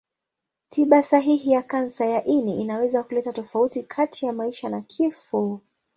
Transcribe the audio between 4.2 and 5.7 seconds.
ya maisha na kifo.